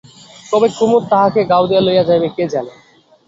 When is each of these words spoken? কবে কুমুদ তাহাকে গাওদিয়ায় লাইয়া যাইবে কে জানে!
কবে 0.45 0.67
কুমুদ 0.77 1.03
তাহাকে 1.11 1.41
গাওদিয়ায় 1.51 1.85
লাইয়া 1.85 2.03
যাইবে 2.09 2.29
কে 2.35 2.43
জানে! 2.53 2.73